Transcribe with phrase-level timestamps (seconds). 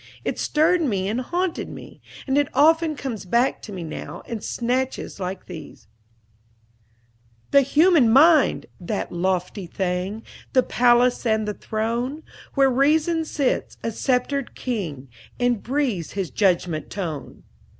[0.25, 4.41] It stirred me and haunted me; and it often comes back to me now, in
[4.41, 5.85] snatches like these:
[7.51, 8.65] "The human mind!
[8.79, 12.23] That lofty thing, The palace and the throne
[12.55, 15.07] Where Reason sits, a sceptred king,
[15.39, 17.43] And breathes his judgment tone!"